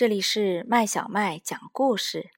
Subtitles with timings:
[0.00, 2.30] 这里是麦小麦讲故事。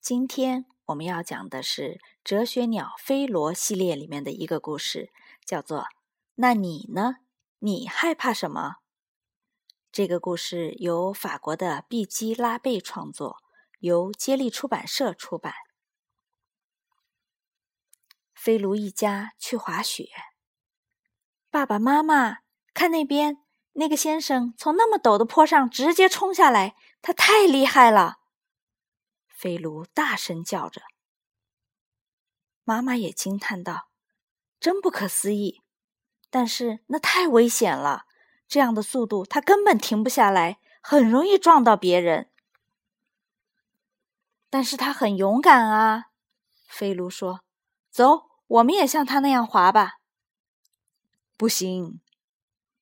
[0.00, 1.82] 今天我们要讲的是
[2.24, 5.12] 《哲学鸟飞罗》系列里面的一个故事，
[5.44, 5.80] 叫做
[6.36, 7.16] 《那你呢？
[7.58, 8.60] 你害怕什么？》
[9.92, 13.42] 这个故事由法国的毕基拉贝创作，
[13.80, 15.52] 由接力出版社出版。
[18.34, 20.08] 飞卢一家去滑雪，
[21.50, 22.38] 爸爸妈妈
[22.72, 23.42] 看那边。
[23.78, 26.74] 那个先生从那么陡的坡上直接冲下来，
[27.06, 28.18] 他太厉害了！
[29.28, 30.82] 飞卢大声叫着。
[32.64, 33.86] 妈妈也惊叹道
[34.58, 35.62] ：“真不可思议！
[36.30, 38.06] 但是那太危险了，
[38.48, 42.28] 这样的速度他根本停不下来，很容易撞到别人。”
[44.50, 46.06] 但是他很勇敢啊！
[46.66, 47.44] 飞卢说
[47.88, 50.00] ：“走，我们也像他那样滑吧。”
[51.38, 52.00] 不行，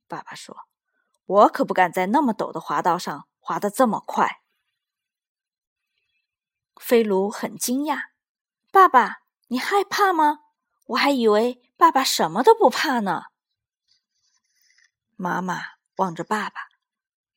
[0.08, 0.56] 爸爸说。
[1.26, 4.40] 我可不敢在那么陡的滑道上滑得这么快。
[6.76, 8.04] 飞卢很惊讶
[8.72, 10.40] ：“爸爸，你害怕吗？
[10.86, 13.24] 我还以为爸爸什么都不怕呢。”
[15.16, 15.60] 妈妈
[15.96, 16.68] 望着爸爸，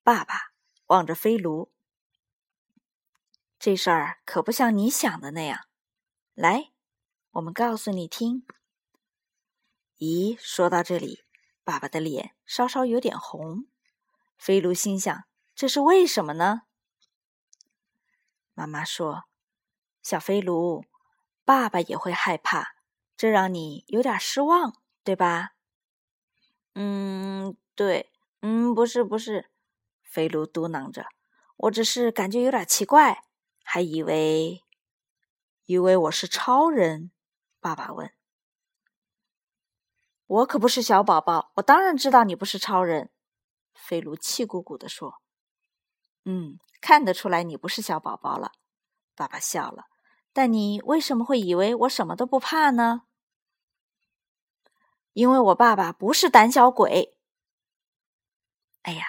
[0.02, 0.54] 爸爸
[0.86, 1.73] 望着飞卢。
[3.60, 5.67] 这事儿可不像你想的那样。
[6.34, 6.72] 来，
[7.32, 8.48] 我们告诉你听。
[9.98, 11.26] 咦，说到这里，
[11.66, 13.67] 爸爸的脸稍稍有点红。
[14.38, 15.26] 飞卢心想
[15.58, 16.62] ：“这是为什么呢？”
[18.54, 19.24] 妈妈说
[20.04, 20.86] ：“小飞卢，
[21.44, 22.76] 爸爸也会害怕，
[23.18, 25.54] 这让你有点失望，对吧
[26.76, 29.50] ？”“嗯，对，嗯，不是，不是。”
[30.06, 31.08] 飞卢嘟囔着
[31.58, 33.24] ，“我只是感觉有点奇怪，
[33.64, 34.64] 还以为……
[35.66, 37.10] 以为我是超人。”
[37.60, 38.14] 爸爸问。
[40.28, 43.10] “我可不是小宝宝，我当然知道你不是超人。”
[43.74, 45.22] 飞卢气鼓鼓地说
[46.30, 48.52] ：“嗯，看得出来你不是小宝宝了。”
[49.16, 49.86] 爸爸笑了。
[50.33, 53.03] “但你为什么会以为我什么都不怕呢
[55.14, 57.17] ？”“因为我爸爸不是胆小鬼。”
[58.83, 59.05] 哎呀，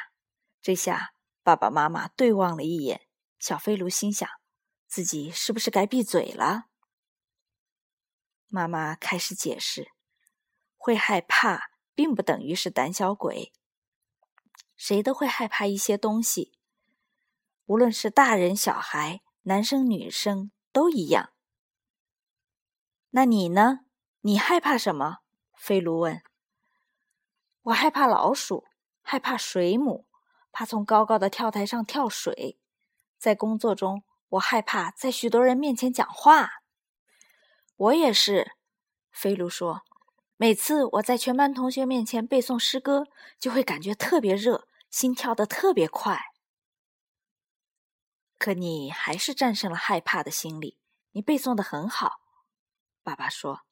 [0.62, 1.12] 这下
[1.42, 3.08] 爸爸妈妈对望了一眼。
[3.40, 4.28] 小飞卢心想：
[4.86, 6.66] 自己是不是该闭嘴了？
[8.46, 9.92] 妈妈开始解释
[10.78, 13.52] ：“会害怕，并不等于是胆小鬼。”
[14.76, 16.57] 谁都会害怕一些东西，
[17.68, 21.32] 无论是大人小孩、男生女生都一样。
[23.10, 23.80] 那你呢？
[24.22, 25.18] 你害怕什么？
[25.54, 26.22] 飞卢问。
[27.64, 28.64] 我害怕老鼠，
[29.02, 30.06] 害怕水母，
[30.50, 32.58] 怕从高高的跳台上跳水。
[33.18, 36.62] 在工作中，我害怕在许多人面前讲话。
[37.76, 38.52] 我也是，
[39.10, 39.82] 飞卢说。
[40.38, 43.04] 每次我在全班同学面前背诵诗歌，
[43.38, 46.27] 就会感觉特别热，心跳的特别快。
[48.38, 50.78] 可你还是战胜了害怕的心理，
[51.10, 52.20] 你背诵的很好，
[53.02, 53.62] 爸爸说。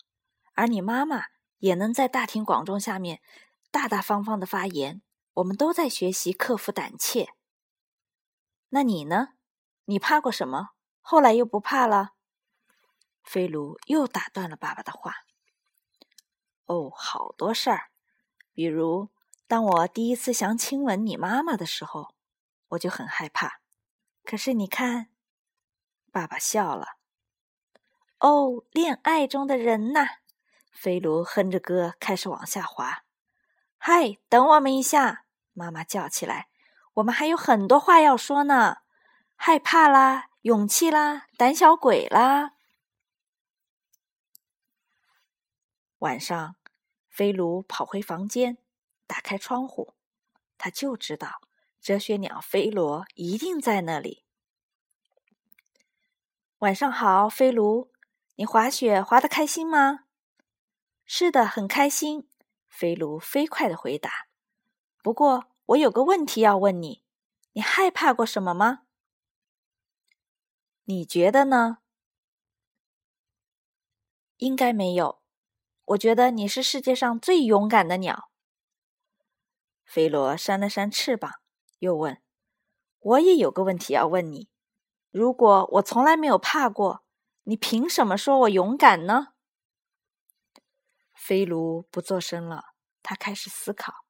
[0.55, 1.27] 而你妈妈
[1.59, 3.21] 也能在大庭广众下面
[3.71, 5.03] 大大方方的发言。
[5.35, 7.29] 我们都在学习克服胆怯。
[8.71, 9.35] 那你呢？
[9.85, 10.71] 你怕过什么？
[11.03, 12.15] 后来又不怕了？
[13.23, 15.15] 飞卢又打断了爸爸的话。
[16.65, 17.91] 哦，好多事儿，
[18.55, 19.11] 比如
[19.47, 22.15] 当我第一次想亲吻你妈妈的时候，
[22.69, 23.61] 我就很害怕。
[24.27, 25.09] 可是你看，
[26.11, 26.97] 爸爸笑了。
[28.19, 30.19] 哦，恋爱中的人呐，
[30.73, 33.05] 飞卢哼着歌开始往下滑。
[33.79, 35.27] 嗨，等我们一下！
[35.53, 36.49] 妈妈叫起来，
[36.95, 38.79] 我们还有很多话要说呢。
[39.37, 42.55] 害怕啦，勇气啦，胆小鬼啦。
[45.99, 46.57] 晚上，
[47.09, 48.59] 飞卢跑回房间，
[49.07, 49.95] 打开窗户。
[50.59, 51.43] 他就知道
[51.87, 54.25] 哲学鸟飞罗一定在那里。
[56.59, 57.93] 晚上好，飞卢，
[58.35, 60.01] 你滑雪滑得开心吗？
[61.05, 62.29] 是的，很开心。
[62.67, 64.27] 飞卢飞快的回答。
[65.01, 67.05] 不过，我有个问题要问你：
[67.53, 68.81] 你害怕过什么吗？
[70.87, 71.79] 你觉得呢？
[74.39, 75.23] 应该没有。
[75.85, 78.29] 我觉得你是世界上最勇敢的鸟。
[79.85, 81.35] 飞罗扇了扇翅膀，
[81.79, 82.23] 又问
[83.01, 84.49] ：“我也有个问题要问你。
[85.11, 87.05] 如果我从来没有怕过，
[87.45, 89.35] 你凭什么说我勇敢呢？”
[91.15, 94.05] 飞卢不作声了，他开始思考。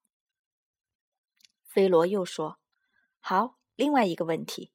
[1.65, 2.59] 飞罗又说
[3.21, 4.73] ：“好，另外一个问题，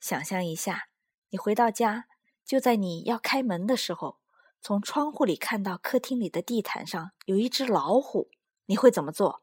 [0.00, 0.88] 想象一下，
[1.30, 2.06] 你回到家，
[2.44, 4.18] 就在你要开门的时候。”
[4.62, 8.30] 从窗户里看到客厅里的地毯上有一只老虎，
[8.64, 9.40] 你会怎么做？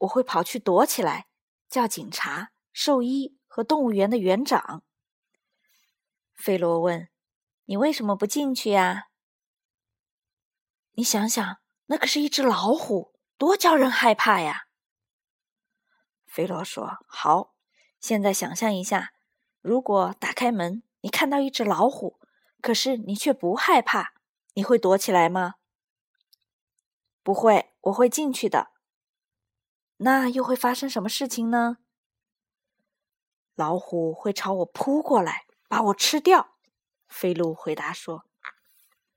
[0.00, 1.28] 我会跑去躲起来，
[1.68, 4.82] 叫警察，兽医和动物园的园长。
[6.34, 7.08] 菲罗问
[7.66, 9.08] ：“你为什么不进去呀？”
[10.92, 14.68] 你想想，那可是一只老虎，多叫人害怕呀！
[16.26, 17.54] 菲罗说：“好，
[18.00, 19.12] 现在想象一下，
[19.60, 22.18] 如果打开门，你看到一只老虎，
[22.62, 24.14] 可是你却不害怕，
[24.54, 25.56] 你会躲起来吗
[27.22, 28.70] ？”“不会，我会进去的。
[30.02, 31.76] ”“那又会发生什么事情呢
[33.54, 36.56] ？”“老虎会朝我扑过来，把我吃掉。”
[37.06, 38.24] 菲卢回答说。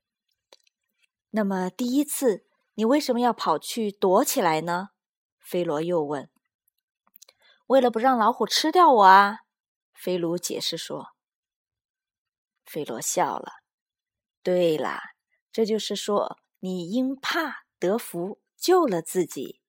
[1.30, 4.90] “那么第一次，你为什么要跑去躲起来呢？”
[5.40, 6.30] 菲罗又问。
[7.66, 9.38] 为了不让老虎吃掉我啊，
[9.94, 11.14] 菲卢解释说。
[12.64, 13.52] 菲罗笑了。
[14.42, 15.00] 对啦，
[15.50, 19.62] 这就是说你因怕得福，救了自己。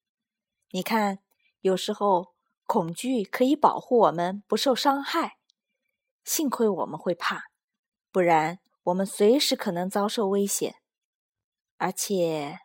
[0.75, 1.19] 你看，
[1.61, 2.33] 有时候
[2.65, 5.37] 恐惧可以保护我们不受伤害。
[6.25, 7.45] 幸亏我们会怕，
[8.11, 10.75] 不然我们随时可能遭受危险。
[11.77, 12.59] 而且，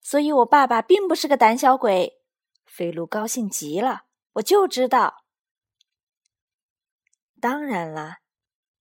[0.00, 2.22] 所以我爸爸并不是个胆小鬼。
[2.64, 4.04] 菲卢高兴极了，
[4.36, 5.26] 我就知道。
[7.38, 8.20] 当然啦，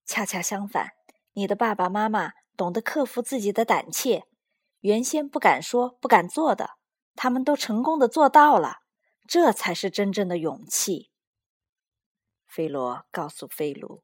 [0.06, 0.92] 恰恰相反，
[1.34, 4.24] 你的爸爸妈妈懂得克服自己的胆怯，
[4.80, 6.78] 原先不敢说、不敢做的，
[7.24, 8.80] 他们都成功的做到了，
[9.28, 11.12] 这才是真正的勇气。
[12.48, 14.02] 菲罗告诉菲卢，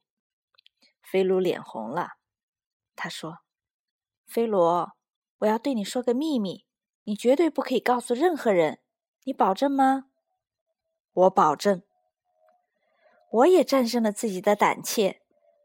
[1.02, 2.12] 菲卢脸红了，
[2.96, 3.40] 他说
[4.28, 4.92] ：“菲罗，
[5.40, 6.68] 我要对你说个秘密，
[7.06, 8.84] 你绝对不可以告诉任何人。”
[9.26, 10.12] 你保证吗？
[11.12, 11.82] 我保证。
[13.32, 15.24] 我也战胜了自己的胆怯。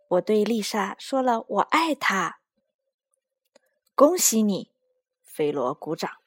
[0.09, 2.41] 我对丽莎说了，我爱她。
[3.95, 4.73] 恭喜你，
[5.23, 6.22] 菲罗鼓掌。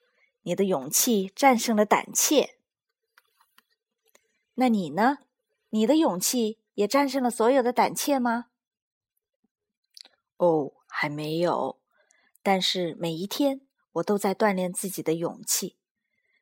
[0.47, 2.59] 你的勇气战胜了胆怯。
[4.53, 5.17] 那你呢？
[5.69, 8.45] 你的勇气也战胜了所有的胆怯吗？
[10.37, 11.81] 哦，还没有。
[12.43, 13.61] 但是每一天，
[13.93, 15.77] 我都在锻炼自己的勇气。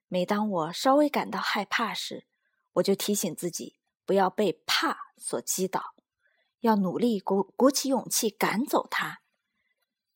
[0.10, 2.28] 每当我稍微感到害怕时，
[2.74, 5.96] 我就提醒自己不要被怕所击倒，
[6.60, 9.22] 要努力鼓鼓起勇气赶走它。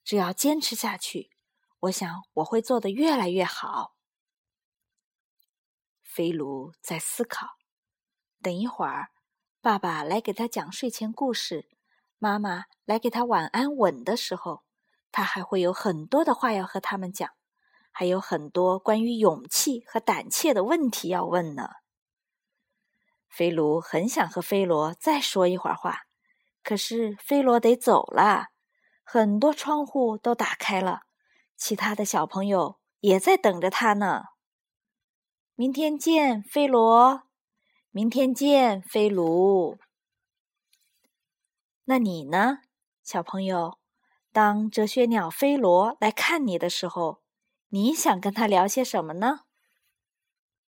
[0.03, 1.31] 只要坚持下去，
[1.81, 3.95] 我想我会做得越来越好。
[6.01, 7.47] 菲卢在思考。
[8.41, 9.09] 等一会儿，
[9.61, 11.69] 爸爸来给他讲睡前故事，
[12.17, 14.63] 妈妈来给他晚安吻的时候，
[15.11, 17.29] 他还会有很多的话要和他们讲。
[17.91, 21.67] 还有很多关于勇气和胆怯的问题要问呢。
[23.27, 26.01] 菲卢很想和菲罗再说一会儿话，
[26.63, 28.49] 可是菲罗得走了。
[29.03, 31.06] 很多窗户都打开了，
[31.57, 34.23] 其他的小朋友也在等着他呢。
[35.55, 37.23] 明天见，飞罗。
[37.89, 39.77] 明天见，飞卢。
[41.85, 42.59] 那你呢，
[43.03, 43.79] 小朋友？
[44.31, 47.23] 当哲学鸟飞罗来看你的时候。
[47.69, 49.46] 你想跟他聊些什么呢？